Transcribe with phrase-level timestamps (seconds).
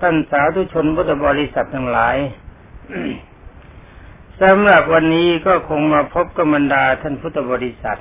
[0.00, 2.16] ท่านสาธุชนพุทธบริษัททั้งหลาย
[4.42, 8.00] สำหรับวันนี้ก็คงมาพบกับบรรดาท่านพุทธบริษัท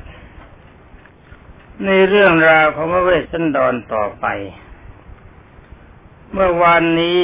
[1.85, 4.25] ในเรื่องราวของพระเวสสันดรต่อไป
[6.31, 7.21] เมื่อวานนี้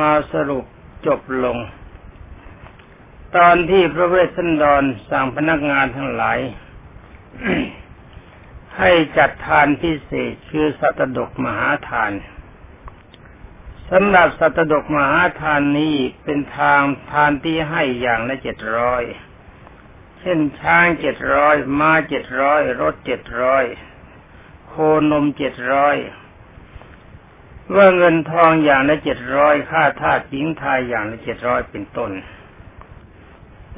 [0.00, 0.64] มาสรุป
[1.06, 1.58] จบลง
[3.36, 6.38] ตอนที่พระเวสสันดรสั่งพนักงานทั้งหลาย
[8.78, 12.12] ให้จัดทานพิเศษคือสัตดกมหาทาน
[13.94, 16.80] สำหรับสัตดกมหาทานนี้เป็นทาง
[17.10, 19.02] ทานที่ให้อย่างละเจ็ดร้อย
[20.20, 23.64] เช่นช้างเจ็ดร้อยม้าเจ็ดร้อยรถเจ็ดร้อย
[24.68, 24.74] โค
[25.10, 25.96] นมเจ็ดร้อย
[27.74, 32.12] ว่าเงินทองอย่างละเจ็ดร้อยค่าทาสหญิงทายอย่างละเจ็ดร้อยเป็นต้น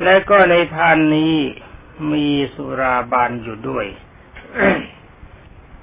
[0.02, 1.36] และก็ในทานนี้
[2.12, 3.86] มีสุราบานอยู่ด้วย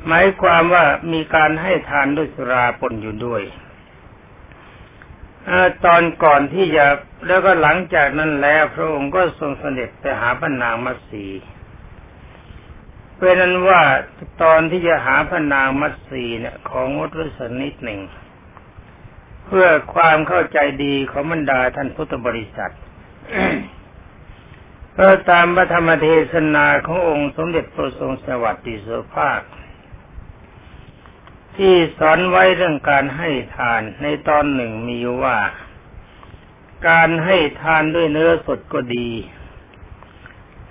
[0.05, 3.43] หมายความว่ามีการให้ทานด้วยสุราปนอยู่ด้วย
[5.85, 6.85] ตอนก่อนที่จะ
[7.27, 11.25] แล้วก็หลังจากนั้นแล้วพระองค์ก็ทรงเสด็จไปหาพระนางมัตสี
[13.17, 13.81] เป็นนั้นว่า
[14.43, 17.99] ตอนที่จะหาพระนางมัตสีเนี่ย ของงดไว้สักนิดหนึ่ง
[19.45, 22.73] เพื่อความเข้าใจดีของบรรดาท่านพุทธบริษัท
[24.97, 29.41] ก็ตามพระธรรมเทศนาขององค์สมเด็จพระทรงสวัสดิโสภาค
[31.57, 35.37] ที่สอนไว้เรื่องการให้ทานในตอนหนึ่งมีว่า
[36.89, 39.09] การให้ทานด้วยเนื้อสดก็ดี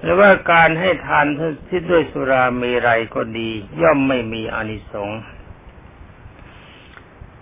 [0.00, 1.26] หรือว่าการให้ทาน
[1.68, 3.50] ที่ด้วยสุราเมรัยก็ดี
[3.82, 5.20] ย่อมไม่มีอานิสงส์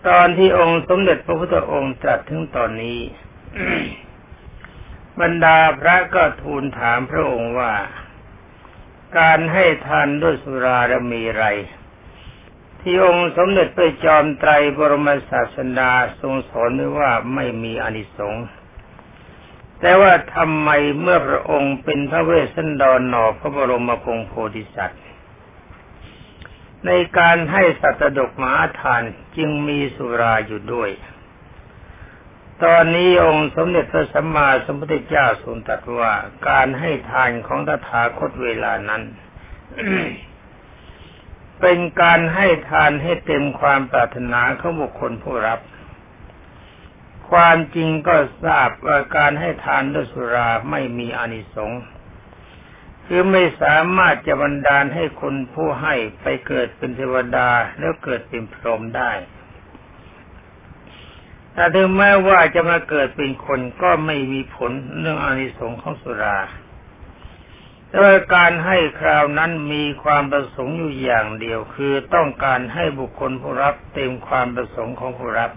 [0.08, 3.00] ตอนที่องค์สมเด็จพระพุทธองค์ตรัสถึงตอนนี้
[5.20, 7.74] บรรดาพระก็ทูลถามพระองค์ว่า
[9.18, 11.44] การให้ทานด้วยสุราและมีไร
[12.90, 18.46] ที่องค์สมเด็จพระจอมไตรบรมศาสดาทรงสอนไว้ว่าไม่มีอนิสงส์
[19.80, 25.02] แต่ว่าทำไมเมื่อพระองค์เป็นพระเวสสันดรหนอพระบรมพงโพธิสัตว์
[26.86, 29.02] ในการให้สัตดกมหาทาน
[29.36, 30.90] จึงมีสุราอยู่ด้วย
[32.64, 36.12] ตอนนี้องค์สมเด็จพระสัมมาสัมพุทธเจ้าทรงตรัสว่า
[36.48, 39.02] การให้ทานของตถาคตเวลานั้น
[41.60, 45.60] เป็นการให้ทานให้เต็มความปรารถนาของบุคคลผู้รับ
[47.30, 51.82] ความจริงก็ทราบว่าการให้ทานด้วยสุราไม่มีอานิสงส์
[53.06, 57.48] คือไม่สามารถจะบันดาลให้คนผู้ให้ไปเกิดเป็นเทวดา
[57.78, 59.12] แล้วเกิดเป็นพรหมได้
[61.54, 66.38] แต่ถึงแม้ว่าจะมาเกิดเป็นคนก็ไม่มีผลเรื่องอานิสงส์ของสุรา
[67.88, 75.50] แต่ว่าการให้คราวนั้นมีความประสงค์อยู่อย่างเดียว คือต้องการให้บุคคลผู้รับเต็มความประสงค์ของผู้รับ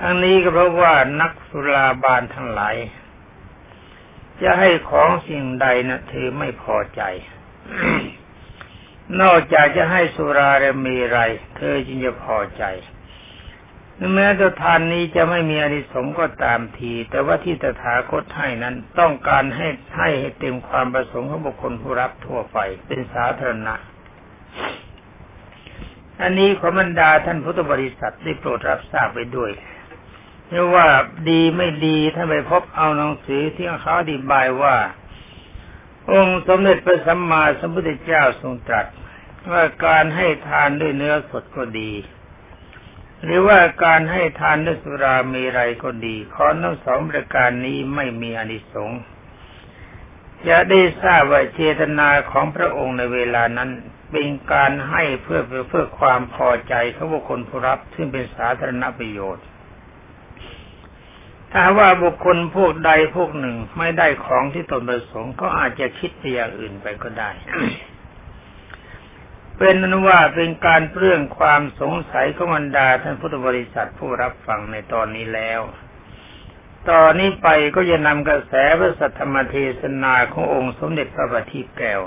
[0.00, 2.76] ทั้งนี้ก็เพราะว่านักสุราบานทั้งหลาย
[4.42, 7.02] จะให้ของสิ่งใดนะเธอไม่พอใจ
[9.20, 11.20] นอกจากจะให้สุราและมีไร
[11.56, 12.64] เธอจึงจะพอใจ
[14.14, 23.74] แม้แต่ทานนี้จะไม่มีอริสงก็ตามที แต่ว่าที่ตถาคตให้นั้นต้องการให้ให้ให้เต็มความประสงค์ของบุคคลผู้รับทั่วไปเป็นสาธารณะ
[26.22, 29.50] อันนี้ขอบรรดาท่านพุทธบริษัทได้โปรดรับทราบไปด้วย
[30.48, 30.86] เรียกว่า
[31.30, 34.76] ดีไม่ดีถ้าไปพบเอาหนังสือที่เขาอธิบายว่า
[36.12, 38.86] องค์สมเด็จพระสัมมาสัมพุทธเจ้าทรงตรัส
[39.50, 41.90] ว่าการให้ทานด้วยเนื้อสดก็ดี
[43.24, 49.00] หรือว่าการให้ทานด้วยสุรามีไรก็ดีข้อทั้งสองประการนี้ไม่มีอนิสงส์
[50.48, 53.70] จะได้ทราบว่าเจตนาของพระองค์ในเวลานั้น
[54.10, 59.44] เป็นการให้เพื่อเพื่อความพอใจของบุคคลผู้รับซึ่งเป็นสาธารณประโยชน์
[61.52, 67.30] ถ้าว่าบุคคลพวกใดพวกหนึ่งไม่ได้ของที่ตนประสงค์ก็อาจจะคิดไปอย่างอื่นไปก็ได้
[69.62, 75.60] เป็นนั้นว่าเป็นการเปลื้องความสงสัยของบรรดาท่านพุทธบริษัทผู้รับฟังในตอนนี้แล้ว
[76.90, 82.00] ตอนนี้ไปก็จะนำกระแสพระสัทธรรมเทศนาขององค์สมเด็จพระบัณฑิตแก้ว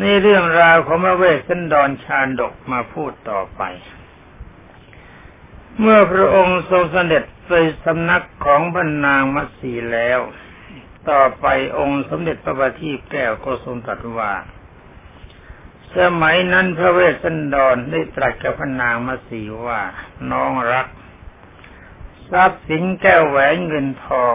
[0.00, 3.62] ในเรื่องราวของพระเวสสันดรชาดกมาพูดต่อไป
[5.80, 7.52] เมื่อพระองค์ทรงเสด็จไป
[7.84, 10.20] สำนักของบรรนางมัตสีแล้ว
[11.10, 11.46] ต่อไป
[11.78, 14.32] องค์สมเด็จพระบัณฑิตแก้วก็ทรงตรัสว่า
[15.98, 19.80] สมัยนั้นพระเวสสันดรได้ตรัสกับพนางมาสีว่า
[20.30, 20.86] น้องรัก
[22.30, 24.34] ทรัพย์สินแก้วแหวนเงินทอง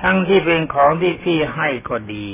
[0.00, 2.28] ทั้งที่เป็นของที่พี่ให้ก็ดี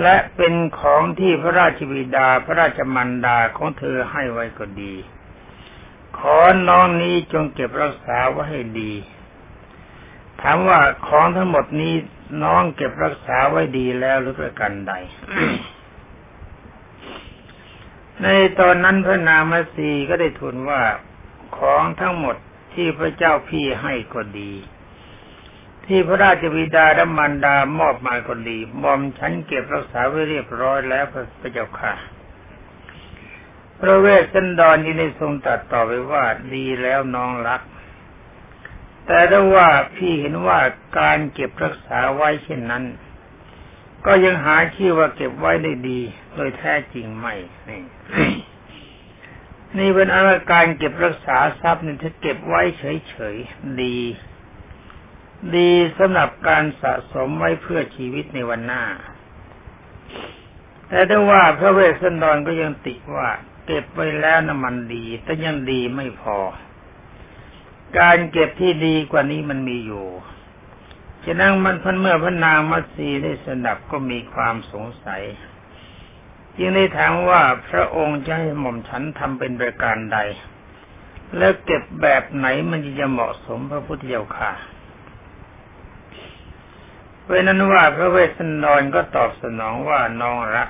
[0.00, 4.94] และเป็นของที่พระราชบิดาพระราชมันดาของเธอให้ไว้ก็ดี
[6.18, 6.36] ขอ
[6.68, 8.92] น้องนี้จงเก็บรักษาไว้ให้ดี
[10.44, 11.94] ถามว่าของทั้งหมดนี้
[12.42, 14.92] น้องเก็บรักษาไว้ดีแล้วหรือประกันใด
[18.22, 18.26] ใน
[18.60, 20.82] ตอนนั้นพระนามัสีก็ได้ทูลว่า
[21.58, 22.36] ของทั้งหมด
[22.74, 24.52] ที่พระเจ้าพี่ให้ก็ดี
[25.86, 31.92] ที่พระราชบิดาและมารดามอบมาก็ดีมอมฉันเก็บรักษาไว้เรียบร้อยแล้วพระเจ้าค่ะ
[33.80, 36.24] พระเวสสันดรยินได้ทรงตัดต่อไปว่า
[36.54, 37.62] ดีแล้วน้องรัก
[39.06, 40.58] แต่ถ้าว่าพี่เห็นว่า
[40.98, 42.84] การเก็บรักษาไว้เช่นนั้น
[44.06, 46.00] ก็ยังหาชื่อว่าเก็บไว้ได้ดี
[46.34, 47.34] โดยแท้จริงไม่
[47.68, 47.82] นี่
[49.78, 53.96] นี่เป็นอาการเก็บรักษาทรัพย์นี่ถ้าเก็บไว้เฉยๆดี
[55.56, 58.84] ดีสำหรับการสะสมไว้เพื่อชีวิตในวันหน้า
[60.88, 63.28] แต่ถ้าว่าพระเวสสันดรก็ยังติว่า
[63.66, 66.38] เก็บไว้แล้วน้ำมันดี แต่ยังดีไม่พอ
[67.98, 70.06] การเก็บที่ดีกว่านี้มันมีอยู่
[71.24, 75.22] ฉะนั้นมันพันเมื่อพระนางมัตสีได้สนับก็มีความสงสัย
[76.56, 80.18] จึงได้ถามว่าพระองค์จะให้หม่อมฉันทำเป็นประการใด
[81.36, 84.52] และเก็บแบบไหนมันจะเหมาะสมพระพุทธเจ้าค่ะ
[87.20, 90.68] เพราะนั้นว่าพระเวสสันดรก็ตอบสนองว่าน้องรัก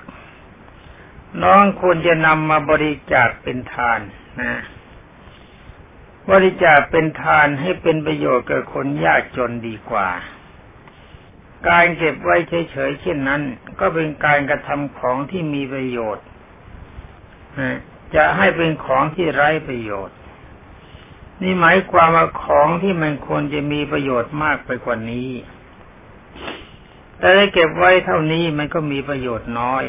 [1.43, 4.01] น้องควรจะนำมาบริจาคเป็นทาน
[4.41, 4.55] นะ
[6.31, 10.09] บริจาคเป็นทานให้เป็นประโยชน์แก่คนยากจนดีกว่า
[11.69, 13.43] การเก็บไว้เฉยๆเช่นนั้น
[13.81, 16.27] ก็เป็นการกระทำของที่มีประโยชน์
[18.15, 20.17] จะให้เป็นของที่ไร้ประโยชน์
[21.43, 25.31] นี่หมายความว่าของที่มันควรจะมีประโยชน์มากไปกว่านี้
[27.19, 29.85] แต่ได้เก็บไว้เท่านี้มันก็มีประโยชน์น้อย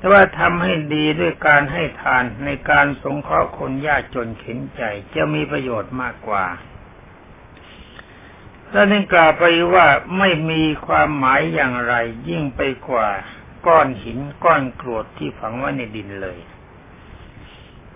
[0.00, 4.82] แต่ว่าทำให้ดีด้วยการให้ทานในการสงเคราะห์คนยากจนเข็นใจ
[5.14, 6.44] จะมีประโยชน์มากกว่า
[8.70, 9.44] แล้วนึงกล่าวไป
[9.74, 9.86] ว่า
[10.18, 11.94] ไม่มีความหมายอย่างไร
[12.28, 13.08] ยิ่งไปกว่า
[13.66, 16.38] ก้อนหินก้อนกรวดที่ฝังไว้ในดินเลย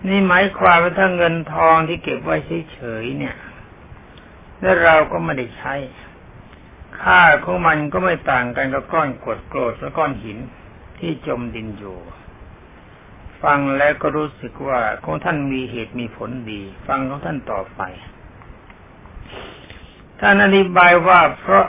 [0.07, 2.35] นี่หมายความว่าถ้าเงินทองที่เก็บไว้
[2.73, 3.35] เฉยๆเนี่ย
[4.61, 5.75] แล้วเราก็ไม่ได้ใช้
[7.01, 10.37] ค่าของมันก็ไม่ต่างกันกับก้อนกรวดโกรธและก้อนหิน
[10.99, 11.97] ที่จมดินอยู่
[13.43, 17.81] ฟังแล้วก็รู้สึกว่าของท่านมีเหตุมีผลดี ฟังของท่านต่อไป
[20.19, 21.65] ท่านอธิบายว่าเพราะ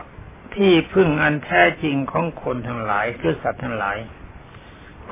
[0.55, 3.99] ที่พึ่งอันแท้จริงของคนทั้งหลายคือสัตว์ทั้งหลาย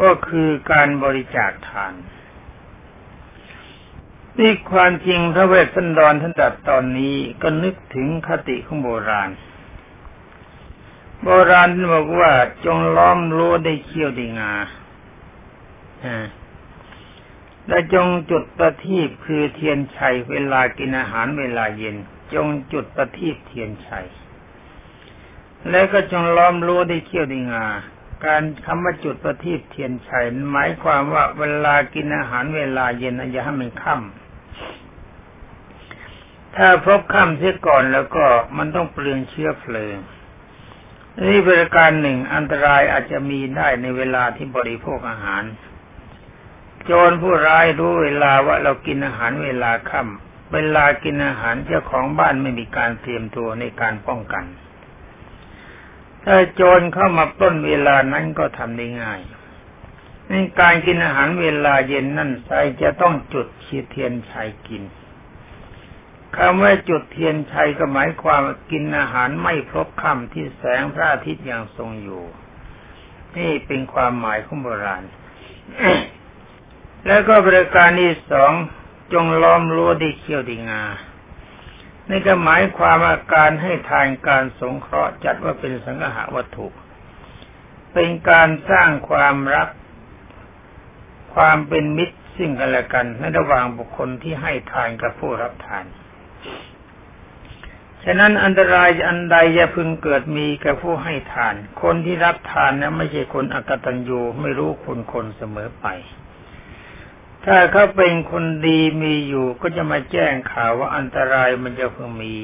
[0.01, 1.95] ก็คือการบริจาคทาน
[4.39, 9.31] นี่ความจริงพระเวสสันดรท่านตัดตอนนี้ก็นึกถึงคติของโบราณ
[11.27, 12.33] โบราณบอกว่า
[12.65, 14.53] จงล้อมรั้วได้เขี้ยวได้งา
[17.69, 21.97] และจงจุดประทีปคือเทียนชัยเวลากินอาหารเวลาเย็น
[22.35, 24.07] จงจุดประทีปเทียนชัย
[25.71, 27.67] แล้วก็จงล้อมรั้วได้เขี้ยวได้งา
[28.27, 38.25] การคำว่าจุดประทีปเทียนชัยหมายความว่าเวลากินอาหารเวลาเย็นอย่าให้มันค่ำถ้าพบค่ำเสียก่อนแล้วก็
[38.57, 39.97] มันต้องเปลืองเชื้อเพลิง
[41.23, 45.43] นี่เป็นการหนึ่งอันตรายอาจจะมีได้ในเวลาที่บริโภคอาหาร
[46.85, 54.45] โจรผู้ร้ายรู้เวลาว่าเรากินอาหารเวลาค่ำเวลากินอาหารเจ้าของบ้านไม่มีการเตรียมตัวในการป้องกัน
[56.25, 59.21] ถ้าโจรเข้ามาปล้นเวลานั้นก็ทำได้ง่าย
[60.29, 64.83] ในการกินอาหารเวลาเย็นนั่นใครจะต้องจุดชีเทียนชัยกิน
[66.39, 72.25] คำว่าจุดเทียนชัยก็หมายความกินอาหารไม่พบค่ำที่แสงพระอาทิตย์ยังทรงอยู่
[73.37, 75.05] นี่เป็นความหมายของโบราณ
[77.07, 78.53] แล้วก็บริการที่สอง
[79.13, 80.85] จงล้อมรั้วด้เขี้ยวดีงา
[82.11, 86.67] นี่ก็หมายความว่าการให้ทานการสงเคราะห์จัดว่าเป็นสังหาวัตถุ
[87.93, 89.69] เป็นการสร้างความรัก
[91.35, 95.85] ความเป็นมิตรสิ่งกันและกันในระหว่างบุคคลที่ให้ทานกับผู้รับทาน
[98.05, 105.87] ฉะนั้นอันตรายอันใดจะพึงเกิดมีกับผู้ให้ทาน คนที่รับทานนะไม่ใช่คนอกตัญญูไม่รู้คุณคนเสมอไป
[107.45, 112.35] ถ้าเขาเป็นคนดีมีอยู่ก็จะมาแจ้งข่าวว่าอันตรายมันจะเพิ่งมี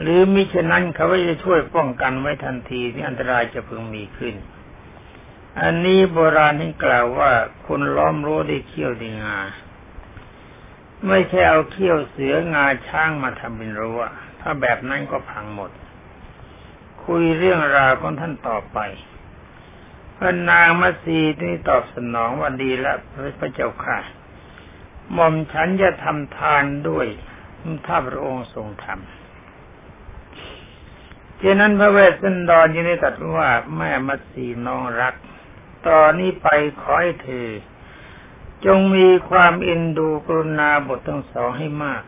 [0.00, 4.34] หรือมิฉะนั้นเขาก็จะช่วยป้องกันไว้ทันทีที่อันตรายจะเพิ่งมีขึ้น
[5.60, 7.32] อันนี้โบราณที่กล่าวว่า
[7.66, 9.38] คนล้อมรั้วได้เขี้ยวดีงา
[11.08, 14.00] ไม่ใช่เอาเขี้ยวเสืองาช้างมาทำเป็นรั้ว
[14.48, 15.70] ถ้าแบบนั้นก็พังหมด
[17.04, 18.78] คุยเรื่องราวของท่านต่อไป
[20.16, 22.98] พระนางมัสีนี่ตอบสนองว่าดีแล้ว
[23.38, 23.98] พระเจ้าค่ะ
[25.12, 27.06] หม่อมฉันจะทำทานด้วย
[27.86, 35.14] ถ้าพระองค์ทรงทำฉะนั้นพระเวสสันดรยินดีตัดว่าแม่มัสีน้องรัก
[35.86, 36.48] ตอนนี้ไป
[36.80, 37.48] ขอให้เธอ
[38.64, 42.02] จงมีความอินดูกรุณาบททั้งสองให้มาก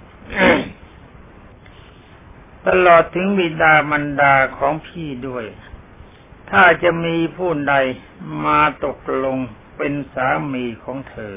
[2.66, 5.44] ตลอดถึงบิดามารดาของพี่ด้วย
[6.50, 7.74] ถ้าจะมีผู้ใด
[8.44, 9.38] มาตกลง
[9.76, 11.36] เป็นสามีของเธอ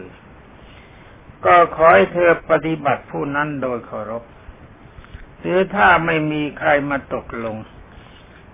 [1.46, 4.24] ก็ขอให้เธอปฏิบัติผู้นั้นโดยเคารพ
[5.40, 7.58] หรือถ้าไม่มีใครมาตกลง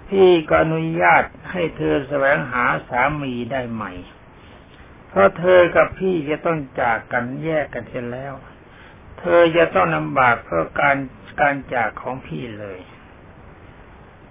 [0.10, 3.92] พี่ก็อนุญาตให้เธอแสวงหาสามีได้ใหม่
[5.10, 8.34] เพราะเธอกับพี่จะต้องจากกันแยกกันเสียแล้ว
[9.20, 10.98] เธอจะต้องลำบากเพราะการ
[11.42, 12.80] การจากของพี่เลย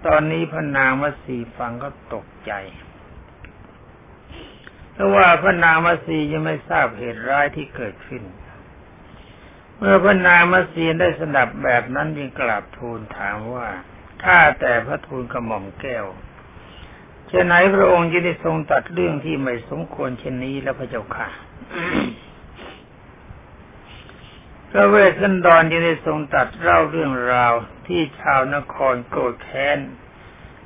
[0.05, 2.51] ตอนนี้พระนางมัสีฟังก็ตกใจ
[4.93, 8.23] เพราะว่าพระนางมัสียังไม่ทราบเหตุร้ายที่เกิดขึ้น
[9.77, 13.67] เมื่อพระนางมัสีได้สดับแบบนั้นจึงกราบทูลถามว่า
[14.23, 16.05] ข้าแต่พระทูลกระหม่อมแก้ว
[17.27, 21.27] เช่นไหนพระองค์จะได้ทรงตัดเรื่องที่ไม่สมควรเช่นนี้แล้วพระเจ้าค่ะ
[24.77, 27.53] ระเวสสันดรจะได้ทรงตัดเล่าเรื่องราว
[27.87, 29.79] ที่ชาวนครโกรธแค้น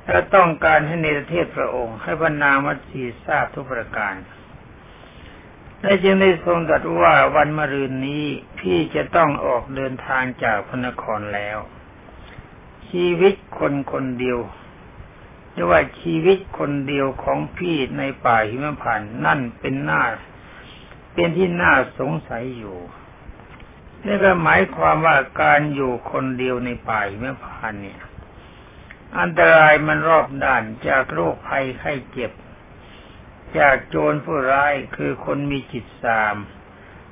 [0.06, 4.14] และต้องการให้เนรเทศพระองค์ ให้พระนางมัสีทราบทุกประการ
[5.82, 8.26] และจึงได้ทรงตรัสว่าวันมะรืนนี้
[8.58, 11.58] พี่จะต้องออกเดินทางจากพระนครแล้ว
[12.88, 14.38] ชีวิตคนคนเดียว
[15.52, 20.02] หรือว่าชีวิตคนเดียวของพี่ในป่าหิมพานนั่นเป็นหน้า
[21.12, 22.78] เป็นที่น่าสงสัยอยู่
[24.06, 28.00] นี่ก็หมายความว่าการอยู่คนเดียวในป่าหิมพานเนี่ย
[29.18, 32.32] อันตรายมันรอบด้านจากโรคภัยไข้เจ็บ
[33.58, 36.36] จากโจรผู้ร้ายคือคนมีจิตสาม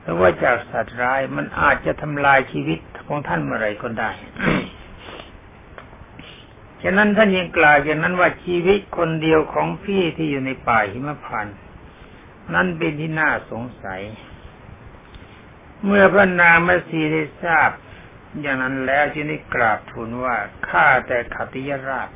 [0.03, 4.11] หรือว่าจากสัตว์ร้ายมันอาจจะทำลายชีวิตของท่านเมื่อไรก็ได้
[6.83, 11.47] ฉะนั้นท่านยังกล่าวอย่างนั้นว่าชีวิตคนเดียวของพี่ที่อยู่ในป่าหิมพาน
[12.55, 14.01] นั่นเป็นที่น่าสงสัย
[15.85, 17.71] เมื่อพระนางมัสีได้ทราบ
[18.41, 20.37] อย่างนั้นแล้วจึงได้กราบทูลว่า
[20.69, 22.09] ข้าแต่ขัติยราช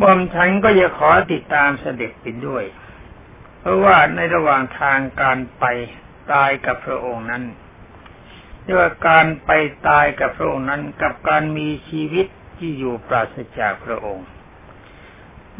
[0.00, 2.64] บอมฉันก็จะขอติดตามเสด็จไปด้วย
[3.58, 5.64] เพราะว่าในระหว่างทางการไป
[6.32, 7.44] ตายกับพระองค์นั้น
[8.62, 9.50] เรียกว่าการไป
[9.88, 12.26] ตายกับพระองค์นั้น กับการมีชีวิต
[12.58, 14.26] ที่อยู่ปราศจากพระองค์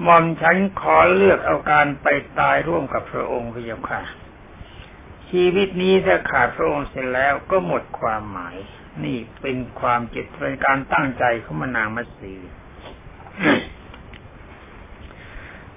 [0.07, 2.07] มอมฉันขอเลือกเอาการไป
[2.41, 4.01] ตายร่วมกับพระองค์พระเจ้าค่ะ
[5.31, 8.57] ชีวิตนี้ถ้าขาดพระองค์เสร็จแล้วก็หมดความหมาย
[9.05, 12.35] นี่เป็นความจิตเป็นการตั้งใจของมานางมัตสี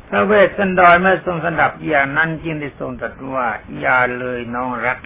[0.07, 3.47] พระเวสสันดรเมื่อทรงสดับอย่างนั้นจึงได้ทรงตรัสว่า
[3.79, 4.97] อย่าเลยน้องรัก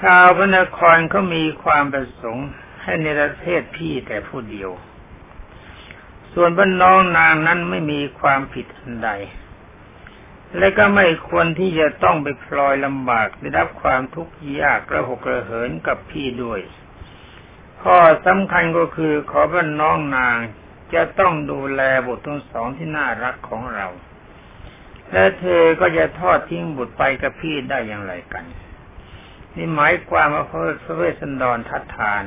[0.00, 2.48] ชาวพระนครเขามีความประสงค์
[2.82, 4.70] ให้ในประเทศพี่แต่ผู้เดียว
[6.34, 9.10] ส่วนพระน้องนางนั้นไม่มีความผิดอันใด
[10.58, 16.60] และก็ไม่ควรที่จะต้องไปพลอยลำบากได้รับความทุกข์ยากระหกกระเหินกับพี่ด้วย
[17.82, 20.36] ข้อสำคัญก็คือขอพระน้องนาง
[20.94, 23.86] จะต้องดูแลบุตรทั้งสองที่น่ารักของเรา
[25.12, 28.44] และเธอก็จะทอดทิ้งบุตรไปกับพี่ได้อย่างไรกัน
[29.54, 30.52] นี่หมายความว่าพ
[30.86, 32.22] ระเวสสันดรทัดทาน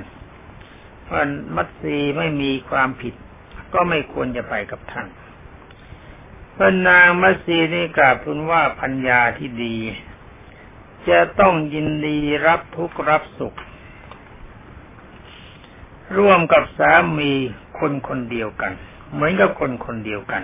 [1.12, 1.24] ว่า
[1.56, 3.13] มัตสีไม่มีความผิด
[3.74, 5.08] ก็ไม่ควรจะไปกับท่าน
[6.57, 9.75] พระนางมัสีนี่กราบทูลว่าพัญญาที่ดี
[11.10, 12.17] จะต้องยินดี
[12.48, 13.57] รับทุกข์รับสุข
[16.17, 17.31] ร่วมกับสามี
[17.79, 18.74] คนคนเดียวกัน
[19.13, 20.43] เหมือนกับคนคนเดียวกัน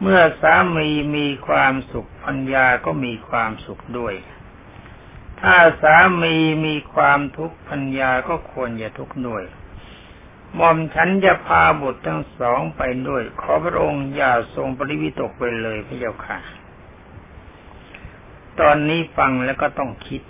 [0.00, 4.14] เมื่อสามีมีความสุขพัญญาก็มีความสุขด้วย
[5.40, 9.42] ถ้าสามีมีความทุกข์พัญญาก็ควรจะทุกข์ด้วย
[10.54, 16.38] หม่อมฉันจะพาบุตรทั้งสองไปด้วย ขอพระองค์อย่าทรงปริวิตกไปเลยพระเจ้าค่ะ
[18.60, 20.22] ตอนนี้ฟังแล้วก็ต้องคิด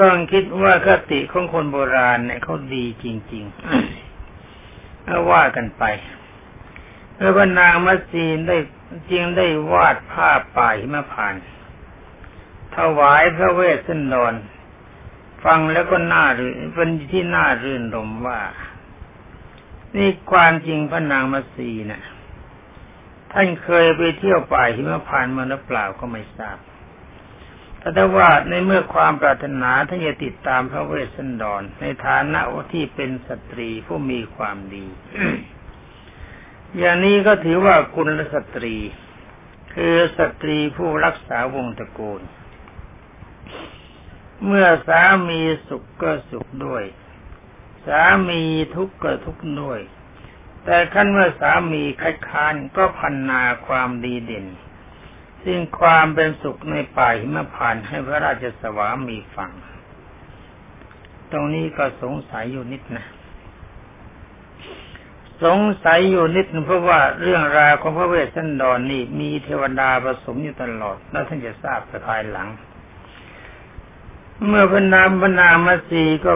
[0.00, 5.84] ต้องคิดว่าคติของคนโบราณเนี่ยเขาดีจริงๆเอาว่ากันไป
[7.14, 8.56] เมื่อพนางมัสีนได้
[9.10, 11.34] จริงได้วาดภาพป่าหิมพาน
[12.76, 14.34] ถวายพระเวสสันดร
[15.44, 18.40] ฟังแล้วก็น่ารื่นเป็นที่น่ารื่นรมว่า
[19.96, 22.02] นี่ความจริงพระนางมัสีนะ่ะ
[23.32, 26.58] ท่านเคยไปเที่ยวป่าหิมพานมาหรือเปล่าก็ไม่ทราบ
[27.94, 32.40] แต่ว่าในเมื่อความปรารถนาท่านจะติดตามพระเวสสันดร ในฐานะ
[32.72, 34.86] ที่เป็นสตรีผู้มีความดี
[36.78, 38.76] อย่างนี้ก็ถือว่าคุณสตรี
[39.74, 42.20] คือสตรีผู้รักษาวงตระกูล
[44.44, 46.84] เมื่อสามีสุขก็สุขด้วย
[47.86, 48.42] สามี
[48.74, 49.80] ทุกข์ก็ทุกข์ด้วย
[50.64, 54.46] แต่ขั้นเมื่อสามีคัดค้านก็พันนาความดีเด่น
[55.44, 59.50] ซึ่งความเป็นสุขในป่าหิมพานให้พระราชสวามีฟัง
[61.32, 63.06] ตรงนี้ก็สงสัยอยู่นิดนะ
[65.44, 72.48] สงสัยอยู่นิดเพราะว่าเรื่องราวของพระเวสสันดรนนี่มีเทวดาผสมอยู่ตลอด แล้วท่านจะทราบภายหลัง
[74.48, 76.30] เมื่อพนามพนามาสีก็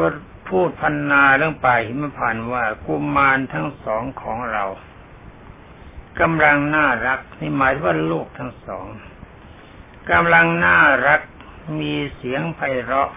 [0.48, 4.64] พูดพันนาเรื่องป่าหิมพานว่ากุมารทั้งสองของเรา
[6.20, 8.86] กำลังน่ารักนี่หมายว่าลูกทั้งสอง
[10.10, 11.20] กำลังน่ารัก
[11.80, 13.10] มีเสียงไพเราะ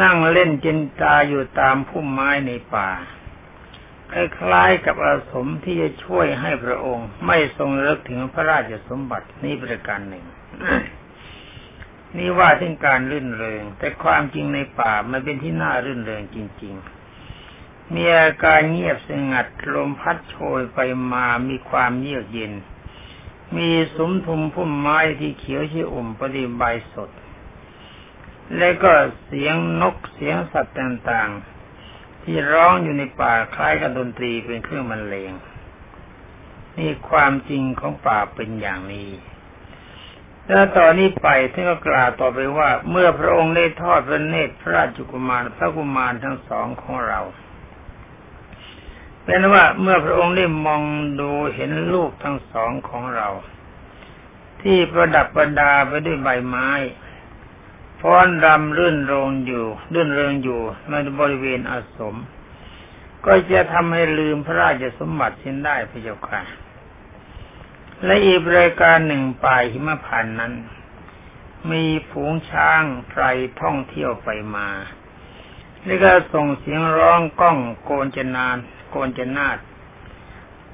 [0.00, 2.88] นั่งเล่นจินตาอยู่ตามพุ่มไม้ในป่า
[4.10, 4.12] ค
[4.50, 10.24] ล้ายๆกับอาสมที่จะช่วยให้พระองค์ ไม่ทรงเลิกถึงพระราชสมบัตินี้ประการหนึ่ง
[12.16, 16.74] นี่ว่าถึงการรื่นเริงแต่ความจริงในป่ามันเป็นที่น่ารื่นเริงจริง
[17.34, 20.78] ๆ มีอาการเงียบสงัดลมพัดโชยไป
[21.12, 22.52] มามีความเยือกเย็น
[23.56, 27.10] มีสมทุมพุ่มไม้ที่เขียวชี่อุ่มปฏิบายสด
[28.56, 28.92] และก็
[29.24, 35.32] เสียงนกเสียงสัตว์ต่างๆ ที่ร้องอยู่ในป่าคล้ายกับดนตรีเป็นเครื่องบรรเลง
[36.78, 39.08] นี่ความจริงของป่าเป็นอย่างนี้
[40.50, 47.20] แล้วตอนนี้ไปท่านก็กล่าวต่อไปว่า เมื่อพระองค์ได้ทอดพระเนตรพระราชกุมารพระกุมารทั้งสองของเรา
[49.24, 50.82] เป็นว่าเมื่อพระองค์ได้มอง
[51.20, 53.28] ดูเห็นลูกทั้งสองของเรา
[54.62, 56.70] ที่ประดับประดาไปด้วยใบไม้
[58.00, 62.14] ฟ้อนรำรื่นรงอยู่รื่นเริงอยู่ในบริเวณอาสม
[63.26, 66.40] ก็จะทำให้ลืมพระราชสมบัติสิ้นได้พระเจ้าค่ะ
[68.04, 70.54] และอีกรายการหนึ่งป่ายหิมพานนั้น
[71.70, 73.22] มีฝูงช้างไพร
[73.60, 74.68] ท่องเที่ยวไปมา
[75.84, 78.56] แล้วก็ส่งเสียงร้องก้องโกนจนาน
[78.90, 79.58] โกนจนาด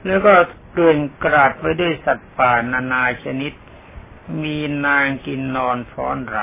[0.06, 0.34] แล้วก็
[0.72, 3.52] เกลื่อนกราดไปด้วยสัตว์ป่านานาชนิด
[4.42, 6.36] มีนางกินนอนฟ้อนร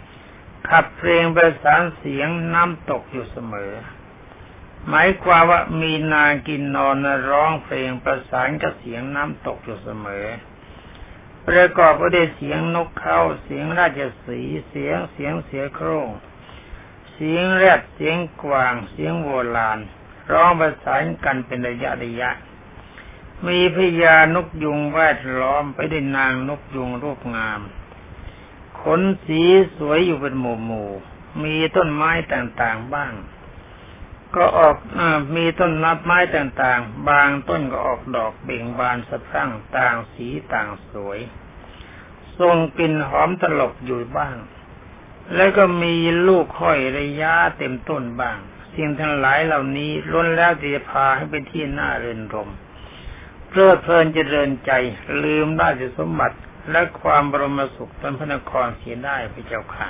[0.00, 3.72] ำขับเพลงประสานเสียงน้ำตกอยู่เสมอ
[4.88, 6.96] หมายความว่ามีนางกินนอน
[7.30, 10.26] ร้องเพลงประสานกับเสียงน้ำตกอยู่เสมอ
[11.48, 16.08] ประกอบไปด้วยเสียงนกเขาเสียงราชสีเสียงเสียงเสียโครง
[17.12, 19.78] เสียงแรดเสียงกวาง เสียงโวลาน
[20.32, 22.30] ร้องประสานกันเป็นระยะระยะ
[23.46, 27.60] มีพญานกยุงแวดล้อมไปด้วยนางนกยุงรูปงาม
[28.80, 29.42] ขนสี
[29.76, 30.90] สวยอยู่เป็นหมู่หมู่
[31.42, 33.12] มีต้นไม้ต่างๆบ้าง
[34.36, 35.00] ก็ออกอ
[35.36, 41.18] มีต้นนับไม้ต่างๆ บางต้นก็ออกดอกเบ่งบานสะพรั่งต่างสีต่างสวย
[42.38, 44.36] ทรงกลิ่นหอมตลบอยู่บ้าง
[45.36, 45.94] แล้วก็มี
[46.28, 48.38] ลูกห้อยระยะเต็มต้นบ้าง
[48.74, 52.50] สิ่งทั้งหลายเหล่านี้ล้นแล้วจะพาให้เป็นที่น่าเรินรม
[53.48, 54.70] เพลิดเพลินเจริญใจ
[55.22, 56.38] ลืมราชสมบัติ
[56.70, 59.88] และความบรมสุขเป็นพระนครเสียได้พระเจ้าค่ะ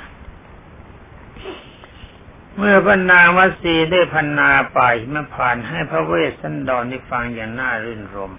[2.57, 8.33] เมื่อพระนางวัสีได้พันนาป่ายมาผ่านให้พระเวสสันดรได้ฟังอย่างน่ารื่นรม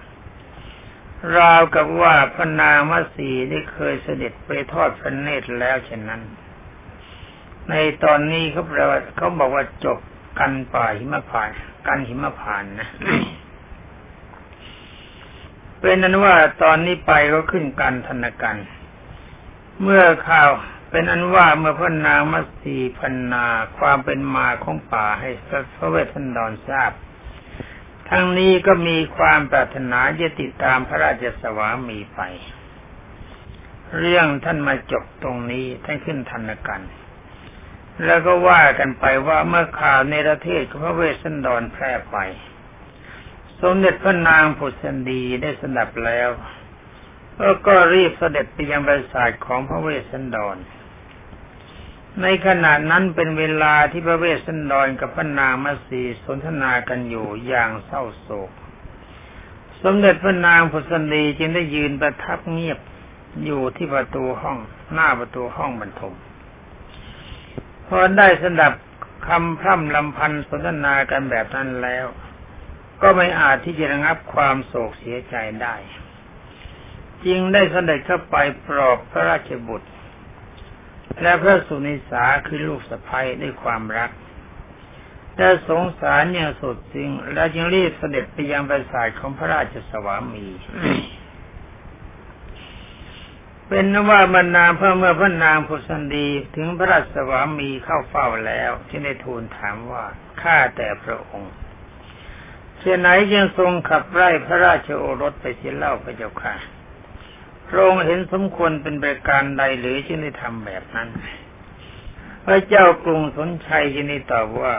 [1.37, 6.21] ราวกับว่าพระนางมัสีได้เคยเสด็จไปทอดพระเนตรแล้วเช่นนั้น
[7.69, 9.99] ในตอนนี้เขาแปลว่าเขาบอกว่าจบ
[10.39, 11.49] กันป่าหิมพาน
[11.87, 12.89] กันหิมพานนะ
[15.79, 18.57] เป็นนั้นว่าตอนนี้ไปก็ขึ้นกันธนกัน
[19.81, 20.51] เมื่อข่าว
[20.91, 23.45] เป็นอันว่าเมื่อพระนางมัสีพันนา
[23.77, 25.29] ความเป็นมาของป่าให้
[25.75, 26.91] พระเวทสันดรทราบ
[28.09, 32.21] ทั้งนี้ก็มีความปรารถนาจะติดตามพระราชสวามีไป
[33.97, 36.81] เรื่องท่านมาจบตรงนี้ท่านขึ้นธนกัน
[38.05, 42.17] แล้วก็ว่ากันไปว่าเมื่อข่าวในประเทศพระเวสสันดรแพร่ไป
[43.61, 46.29] สมเด็จพระนางผุสันดีได้สดับแล้ว
[47.67, 50.57] ก็รีบเสด็จไปยังบริษัทของพระเวสสันดร
[52.21, 58.51] ในขณะนั้นเป็นเวลาที่พระเวสสันดรกับพระนางมัสีสนทนากันอยู่อย่างเศร้าโศก
[59.83, 62.79] สมเด็จพระนางผุสันดีจึงได้ยืนประทับเงียบ
[63.45, 64.57] อยู่ที่ประตูห้อง
[64.93, 66.13] หน้าประตูห้องบรรทม
[67.87, 68.73] พอได้สดับ
[69.27, 72.05] คำพร่ำลำพันสนทนากันแบบนั้นแล้ว
[73.01, 75.75] ก็ไม่อาจที่จะระงับความโศกเสียใจได้
[77.25, 78.35] จึงได้เสด็จเข้าไป
[78.67, 79.89] ปลอบพระราชบุตร
[81.21, 84.11] และพระสุนิสาคือลูกสะใภ้ด้วยความรัก
[85.37, 90.47] และสงสารอย่างสุดสิ่งและจึงรีบเสด็จไปยังปราสาทของพระราชสวามี
[93.67, 100.03] เป็นนว่าบรรณางเพื่อเมื่อพระนางพุสันดีถึงพระราชสวามีเข้าเฝ้าแล้วที่ได้ทูลถามว่า
[100.41, 101.53] ข้าแต่พระองค์
[102.79, 106.53] เช่นไหนยังทรงขับไล่พระราชโอรสไปเสียเล่าพระเจ้าค่ะ
[107.71, 111.09] พระองค์เห็นสมควรเป็นประการใดหรือจึงได้ทำแบบนั้น
[112.45, 114.73] พระเจ้ากรุงสนชัยจึงได้ตอบว่า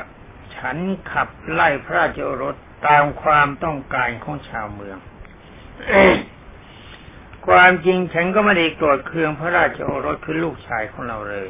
[0.57, 0.77] ฉัน
[1.13, 4.99] ขับไล่พระราชโอรสตามความต้องการของชาวเมือง
[7.47, 11.49] ความจริงฉันก็ไม่ได้โกรธเคืองพระราชโอรสคือลูกชายของเราเลย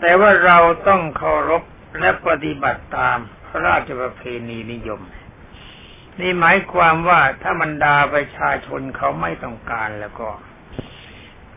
[0.00, 0.58] แต่ว่าเรา
[0.88, 1.62] ต้องเคารพ
[2.00, 5.00] และปฏิบัติตามพระราชประเพณีนิยม
[6.20, 10.28] นี่หมายความว่าถ้าบรรดาประชาชนเขาไม่ต้องการแล้วก็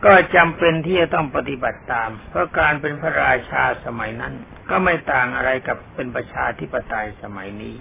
[0.04, 4.34] ก็จำเป็นที่จะต้องปฏิบัติตาม เพราะการเป็นพระราชาสมัยนั้น
[4.70, 7.74] ก็ไม่ต่างอะไรกับเป็นประชาธิปไตยสมัยนี้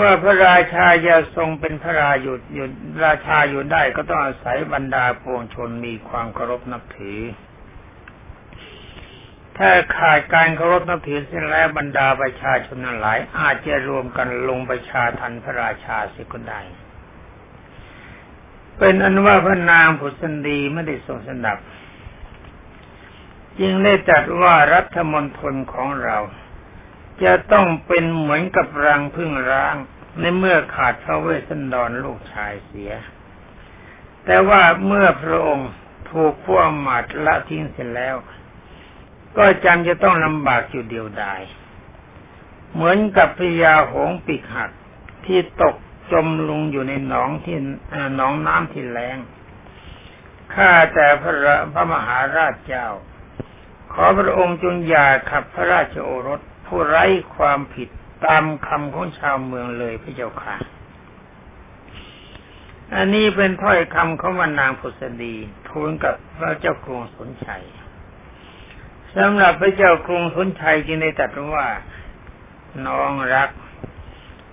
[0.00, 2.66] ว่าพระราชาจะทรงเป็นพระรายุดอยู่
[3.04, 7.20] ราชาอยู่ได้ก็ต้องอาศัยบรรดาปวงชนมีความเคารพนับถือ
[9.58, 16.60] ถ้าขาดการเคารพนับถือเสียแล้วบรรดาประชาชนหลาย อาจจะรวมกันลงประชาทันพระราชาสิก็ได้
[18.78, 21.58] เป็นอันว่าพระนางผุสันดีไม่ได้ทรงสนับ
[23.60, 26.18] จึงได้จัดว่ารัฐมนตรของเรา
[27.24, 29.76] จะต้องเป็นเหมือนกับรังพึ่งร้าง
[30.20, 32.92] ในเมื่อขาดพระเวสสันดรลูกชายเสีย
[34.24, 35.70] แต่ว่าเมื่อพระองค์
[36.10, 38.16] ถูกพวกหมัดละทิ้งเสร็จแล้ว
[39.36, 41.40] ก็จำจะต้องลำบากอยู่เดียวดาย
[42.72, 44.70] เหมือนกับพญาหงปีกหัก
[45.26, 45.76] ที่ตก
[46.12, 47.56] จมลงอยู่ในหนองที่
[48.16, 49.18] หนองน้ำที่แรง
[50.54, 52.86] ข้าแต่พระพระมหาราชเจ้า
[53.92, 57.04] ขอพระองค์จงอย่าขับพระราชโอรสผู้ไร้
[57.36, 57.88] ความผิด
[58.26, 60.56] ตามคำของชาวเมืองเลยพระเจ้าค่ะ
[62.94, 65.34] อันนี้เป็นถ้อยคำของวันนางพุษดี
[65.68, 67.64] ทูลกับพระเจ้ากรุงสนชัย
[69.16, 71.66] สำหรับพระเจ้ากรุงสุนชัยจึงได้ตรัสว่า
[72.86, 73.50] น้องรัก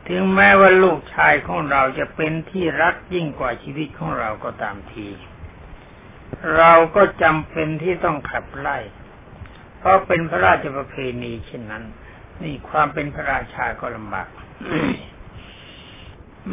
[0.08, 5.08] ถึงแม้ว่าลูกชายของเราจะเป็นที่รักยิ่งกว่าชีวิตของเราก็ตามที
[6.58, 8.78] เราก็จำเป็นที่ต้องขับไล่
[9.78, 11.84] เพราะเป็นพระราชประเพณีเช่นนั้น
[12.42, 14.28] นี่ความเป็นพระราชาก็ลำบาก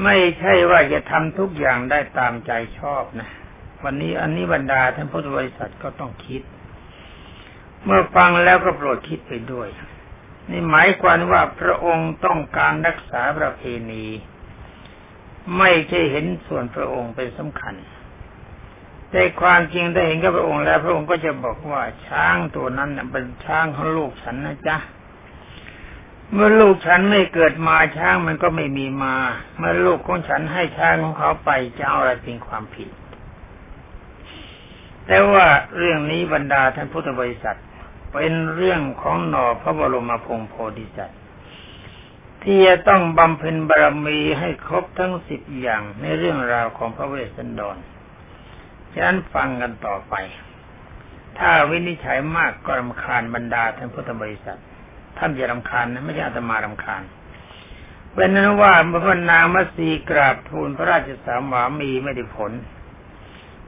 [0.03, 3.29] ไม่ใช่ว่าจะทำทุกอย่างได้ตามใจชอบนะ
[3.85, 6.43] วันนี้อันนี้บรรดาท่านพุทธบริษัทก็ต้องคิด
[7.87, 9.69] เมื่อฟังแล้วก็โปรดคิดไปด้วย
[10.51, 14.05] นี่หมายความว่าพระองค์ต้องการรักษาประเพณี
[15.59, 17.75] ไม่ใช่เห็นส่วนพระองค์เป็นสำคัญ
[19.11, 24.77] แต่ความจริงได้เห็นกับพระองค์แล้ว พระองค์ก็จะบอกว่าช้างตัวนั้นเป็นช้างของลูกฉันนะจ๊ะ
[26.33, 29.15] เมื่อลูกฉันไม่เกิดมาช้างมันก็ไม่มีมา
[29.57, 32.89] เมื่อลูกของฉันให้ช้างของเขาไปจะเอาอะไรเป็นความผิด
[35.07, 35.47] แต่ว่า
[35.79, 37.59] เรื่องนี้บรรดาท่านพุทธบริษัท
[38.19, 41.21] เป็นเรื่องของหน่อพระบรมพงโพธิสัตว์
[42.43, 47.77] ที่จะต้องบำเพ็ญบารมีให้ครบทั้งสิบอย่างในเรื่องราวของพระเวสสันดร
[48.93, 50.15] ฉะนั้นฟังกันต่อไป
[51.39, 54.61] ถ้าวินิจฉัยมากก็รำคาญบรรดาท่านพุทธบริษัท
[55.19, 57.03] ท่านอย่ารำคาญนะไม่ใช่อาตมารำคาญ
[58.15, 62.53] เป็นนั้นว่าเมื่อพระนางมัสีกราบทูลพระราชสามวามีไม่ได้ผล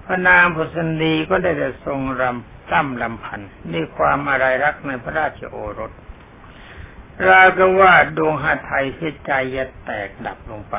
[0.05, 3.41] พระนางพุสันดีก็ได้แต่ทรงรำ ตั้มลำพัน
[3.73, 5.93] ด้วยความอะไรรักในพระราชโอรส
[7.29, 10.77] ราวกับว่าดวงหาไทยเสียใจจะแตกดับลงไป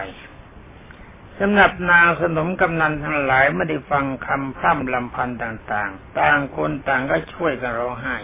[1.40, 8.18] สำหรับนางสนมกำนันทั้งหลายไม่ได้ฟังคำพร่ำลำพันต่างๆ ต่างคนต่างก็ช่วยกันร้องไห้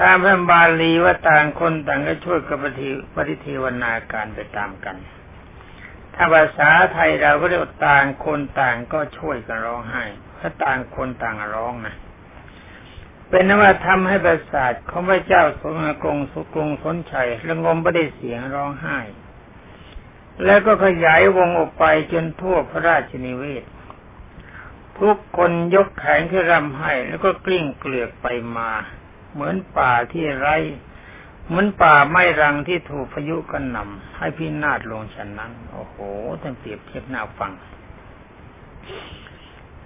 [0.00, 4.96] ตามพระบาลีว่าต่างคนต่างก็ช่วยกับปฏิปฏิเทวนาการไปตามกัน
[6.14, 10.04] ถ้าภาษาไทยเราก็เรียกต่างคนต่างก็ช่วยกันร้องไห้
[10.42, 11.96] ถ้าต่างคนต่างร้องนะ
[13.28, 15.74] เป็นนว่าทำให้ประสาทของพระเจ้าสม
[16.04, 18.98] กงสุกรงสนชัยระงมประเดเสียงร้องไห้
[20.44, 23.64] แล้วก็ขยายวงออกไปจนทั่วพระราชนิเวศ
[25.00, 28.26] ทุกคนยกแขนขึ้นรำให้ แล้วก็กลิ้งเกลือกไป
[28.56, 28.70] มา
[29.32, 30.56] เหมือนป่าที่ไร้
[31.46, 35.96] เหมือนป่าไม้รังที่ถูกพายุกระหน่ำให้พินาศลงฉันนั้น โอ้โห
[36.40, 37.52] ท่านเปรียบเทียบหน้าฟัง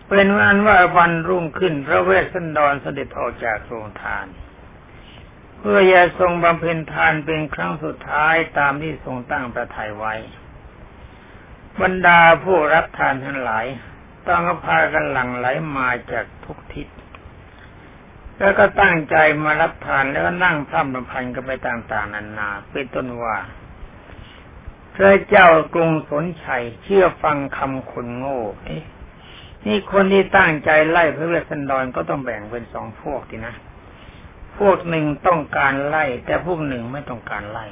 [0.09, 4.27] เป็นวันว่าวันรุ่งขึ้นพระเวสสันดรเสด็จออกจากโรงทาน
[5.59, 10.15] เพื่อจะทรงบำเพ็ญทานเป็นครั้งสุดท้ายตามที่ทรงตั้งประทัยไว้
[11.81, 13.67] บรรดาผู้รับทานทั้งหลาย
[14.29, 16.89] ต้องพากันหลั่งไหลมาจากทุกทิศ
[18.39, 23.37] แล้วก็ตั้งใจมารับทานแล้วก็นั่งพร่ำรำพันกันไปต่างๆนานาเป็นต้นว่า
[24.95, 28.41] พระเจ้ากรุงสนชัยเชื่อฟังคำคนโง่
[29.67, 33.55] นี่คนที่ตั้งใจไล่พระเวสสันดรก็ต้องแบ่งเป็นสองพวกทีนะ
[34.59, 37.67] พวกหนึ่งต้องการไล่ แต่พวกหนึ่งไม่ต้องการไล่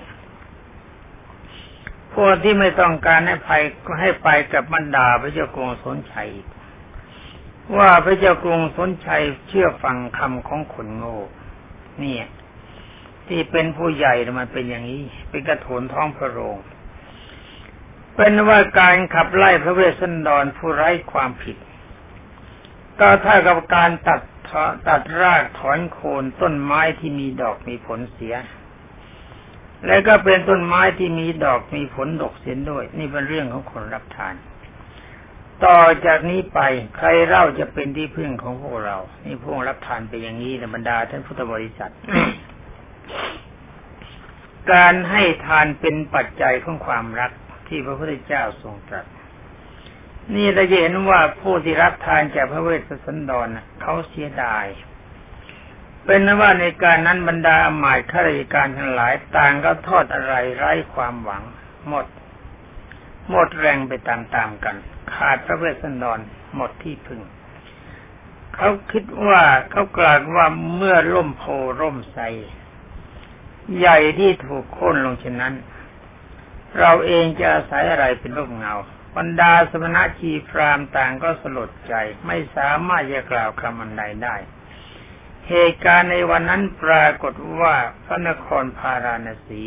[2.15, 3.51] พวกที่ไม่ต้องการให้ไป
[3.87, 6.31] ก็ให้ไปกับบรรดาพระเจ้ากรุงสนชัย
[7.77, 11.19] ว่าพระเจ้ากรุงสนชัยเชื่อฟังคำของคนโง่
[12.03, 12.17] นี่
[13.29, 16.57] ที่เป็นผู้ใหญ่มันเป็นอย่างนี้ เป็นกระโถนท้องพระโรง
[18.17, 21.57] เป็นว่าการขับไล่พระเวสสันดรผู้ไร้ความผิด
[23.01, 24.21] ก็เท่ากับการตัด
[24.89, 28.35] ตัดรากถอนโคนต้นไม้ที่มีดอกมีผลเสีย
[29.87, 34.35] และก็เป็นต้นไม้ที่มีดอกมีผลดกเสียด้วย นี่เป็นเรื่องของคนรับทาน
[35.65, 36.61] ต่อจากนี้ไป
[36.97, 41.93] ใครเล่าจะเป็นที่พึ่งของพวกเรา นี่พวกรับทานไปอย่างนี้ในบรรดาท่านพุทธบริษัท
[44.73, 47.31] การให้ทานเป็นปัจจัยของความรัก
[47.69, 49.07] ที่พระพุทธเจ้าทรงตรัส
[50.33, 53.49] นี่เราจะเห็นว่าผู้ที่รับทานจากพระเวสสันดร
[53.81, 54.67] เขาเสียดาย
[56.05, 61.43] เป็นนว่าในการนั้นบรรดาอมายข้าราชการทั้งหลายต่างก็ทอดอะไรไร้ความหวัง
[61.89, 62.07] หมด
[63.31, 64.17] หมดแรงไปตา
[64.49, 64.77] มๆกัน
[65.15, 66.21] ขาดพระเวสสันดร
[66.57, 67.21] หมดที่พึ่ง
[68.55, 71.45] เขาคิดว่าเขากล่าวว่าเมื่อร่มโพ
[71.81, 72.19] ร่มใส
[73.79, 75.55] ใหญ่ที่ถูกโค่นลงเช่นนั้น
[76.79, 78.75] เราเองจะอาศัยอะไรเป็นร่มเงา
[79.17, 81.95] บรรดาสมณะชีพรามต่างก็สลดใจ
[82.27, 84.37] ไม่สามารถจะกล่าวคำอันใดได้
[85.49, 87.75] เหตุการณ์ในวันนั้นปรากฏว่า
[88.05, 89.63] พระนครพาราณสี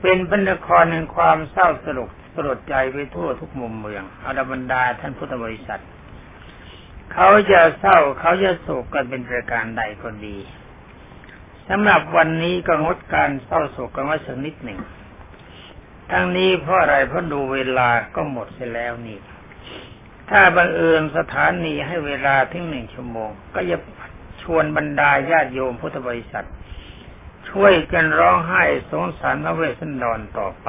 [0.00, 5.82] เป็นพระนครแห่งความเศร้าสลดสลดใจไปทั่วทุกมุมเมืองอรบรรดาท่านพุทธบริษัท
[7.12, 10.36] เขาจะเศร้าเขาจะโศกกันเป็นประการใดก็ดี
[11.68, 14.78] สำหรับวันนี้ก็งดการเศร้าโศกกันไว้สักนิดหนึ่ง
[16.12, 19.18] ทั้งนี้เพราะอะไรเพราะดูเวลาก็หมดเสียแล้วนี่
[20.30, 23.76] ถ้าบังเอิญสถานีให้เวลาถึงหนึ่งชั่วโมง ก็จะ
[24.42, 26.46] ชวนบรรดาญาติโยมพุทธบริษัท
[27.50, 30.68] ช่วยกันร้องไห้สงสารพระเวสสันดรต่อไป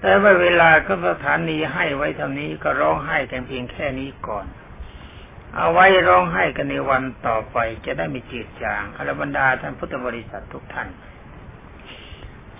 [0.00, 4.46] แต่ว่าเวลาก็สถานีให้ไว้เท่านี้ก็ร้องไห้กันเพียงแค่นี้ก่อน
[5.56, 10.88] เอาไว้ร้องไห้กันในวันต่อไปจะได้มีจืดจางอรบรรดาท่านพุทธบริษัททุกท่าน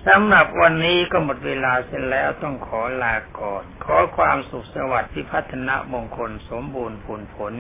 [0.09, 7.55] สำหรับวันนี้ก็หมดเวลาเสร็จแล้วต้องขอลาก่อน ขอความสุขสวัสดิ์พิพัฒนมงคลสมบูรณ์ผลผล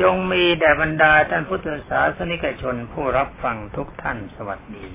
[0.00, 4.86] จงมีแด่บรรดาท่านพุทธศาสนิกชนผู้รับฟังทุกท่านสวัสดี